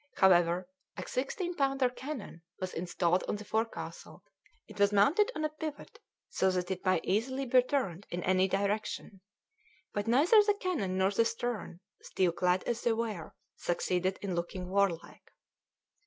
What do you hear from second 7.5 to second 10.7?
turned in any direction; but neither the